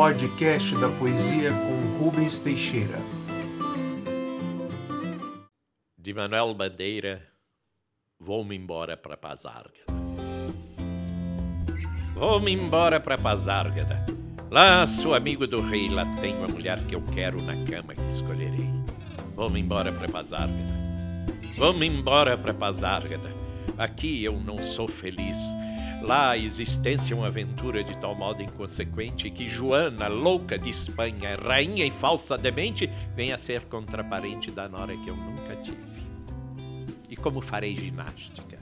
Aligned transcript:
podcast 0.00 0.74
da 0.76 0.88
poesia 0.98 1.50
com 1.50 2.02
Rubens 2.02 2.38
Teixeira. 2.38 2.96
De 5.98 6.14
Manuel 6.14 6.54
Bandeira, 6.54 7.22
vou-me 8.18 8.56
embora 8.56 8.96
para 8.96 9.14
Pazárgada. 9.14 9.92
Vou-me 12.14 12.50
embora 12.50 12.98
para 12.98 13.18
Pazárgada. 13.18 14.06
Lá 14.50 14.86
sou 14.86 15.14
amigo 15.14 15.46
do 15.46 15.60
rei, 15.60 15.90
lá 15.90 16.06
tenho 16.18 16.42
a 16.46 16.48
mulher 16.48 16.82
que 16.86 16.94
eu 16.94 17.02
quero 17.02 17.42
na 17.42 17.62
cama 17.66 17.94
que 17.94 18.06
escolherei. 18.06 18.70
Vou-me 19.36 19.60
embora 19.60 19.92
para 19.92 20.08
Pazárgada. 20.08 20.74
Vou-me 21.58 21.86
embora 21.86 22.38
para 22.38 22.54
Pazárgada. 22.54 23.28
Aqui 23.76 24.24
eu 24.24 24.40
não 24.40 24.62
sou 24.62 24.88
feliz. 24.88 25.36
Lá 26.02 26.30
a 26.30 26.38
existência 26.38 27.12
é 27.12 27.16
uma 27.16 27.26
aventura 27.26 27.84
de 27.84 27.96
tal 27.98 28.14
modo 28.14 28.42
inconsequente 28.42 29.30
que 29.30 29.48
Joana, 29.48 30.08
louca 30.08 30.58
de 30.58 30.70
Espanha, 30.70 31.36
rainha 31.36 31.84
e 31.84 31.90
falsa 31.90 32.38
demente, 32.38 32.88
vem 33.14 33.32
a 33.32 33.38
ser 33.38 33.66
contraparente 33.66 34.50
da 34.50 34.68
nora 34.68 34.96
que 34.96 35.08
eu 35.08 35.16
nunca 35.16 35.54
tive. 35.56 35.78
E 37.08 37.16
como 37.16 37.40
farei 37.40 37.74
ginástica? 37.74 38.58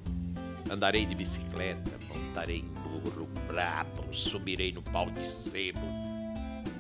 Andarei 0.70 1.06
de 1.06 1.14
bicicleta, 1.14 1.98
montarei 2.08 2.58
em 2.58 2.68
burro 2.82 3.28
brabo, 3.46 4.12
subirei 4.12 4.72
no 4.72 4.82
pau 4.82 5.10
de 5.10 5.24
sebo, 5.24 5.86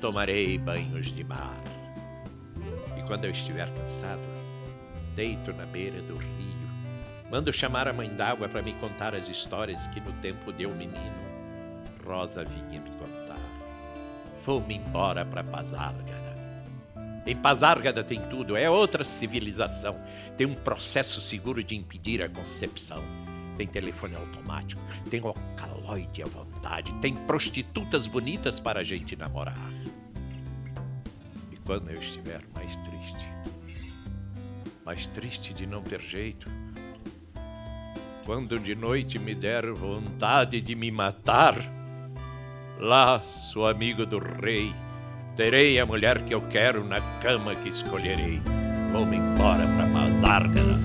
tomarei 0.00 0.58
banhos 0.58 1.06
de 1.06 1.22
mar. 1.24 1.62
E 2.98 3.02
quando 3.02 3.24
eu 3.24 3.30
estiver 3.30 3.72
cansado, 3.74 4.22
deito 5.14 5.52
na 5.52 5.66
beira 5.66 6.02
do 6.02 6.16
rio, 6.16 6.47
mando 7.30 7.52
chamar 7.52 7.88
a 7.88 7.92
mãe 7.92 8.08
d'água 8.08 8.48
para 8.48 8.62
me 8.62 8.72
contar 8.74 9.14
as 9.14 9.28
histórias 9.28 9.86
que 9.88 10.00
no 10.00 10.12
tempo 10.14 10.52
de 10.52 10.64
eu 10.64 10.74
menino 10.74 11.28
Rosa 12.04 12.44
vinha 12.44 12.80
me 12.80 12.90
contar. 12.90 13.38
Vou-me 14.44 14.76
embora 14.76 15.24
para 15.26 15.44
Pazárgada. 15.44 16.28
Em 17.26 17.36
Pazárgada 17.36 18.02
tem 18.02 18.20
tudo, 18.28 18.56
é 18.56 18.70
outra 18.70 19.04
civilização. 19.04 20.00
Tem 20.36 20.46
um 20.46 20.54
processo 20.54 21.20
seguro 21.20 21.62
de 21.62 21.76
impedir 21.76 22.22
a 22.22 22.28
concepção 22.28 23.04
tem 23.58 23.66
telefone 23.66 24.14
automático, 24.14 24.80
tem 25.10 25.20
alcaloide 25.20 26.22
à 26.22 26.26
vontade, 26.26 26.94
tem 27.00 27.12
prostitutas 27.12 28.06
bonitas 28.06 28.60
para 28.60 28.80
a 28.80 28.84
gente 28.84 29.16
namorar. 29.16 29.68
E 31.50 31.56
quando 31.66 31.90
eu 31.90 31.98
estiver 31.98 32.40
mais 32.54 32.78
triste, 32.78 33.26
mais 34.86 35.08
triste 35.08 35.52
de 35.52 35.66
não 35.66 35.82
ter 35.82 36.00
jeito, 36.00 36.48
quando 38.28 38.58
de 38.58 38.74
noite 38.74 39.18
me 39.18 39.34
der 39.34 39.72
vontade 39.72 40.60
de 40.60 40.74
me 40.74 40.90
matar, 40.90 41.56
lá 42.78 43.22
sou 43.22 43.66
amigo 43.66 44.04
do 44.04 44.18
rei, 44.18 44.70
terei 45.34 45.80
a 45.80 45.86
mulher 45.86 46.22
que 46.22 46.34
eu 46.34 46.42
quero 46.42 46.84
na 46.84 47.00
cama 47.22 47.54
que 47.54 47.70
escolherei. 47.70 48.42
Vou-me 48.92 49.16
embora 49.16 49.66
para 49.66 49.86
Mazárgara. 49.86 50.78